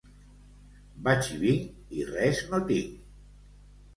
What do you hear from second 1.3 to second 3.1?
i vinc i res no tinc.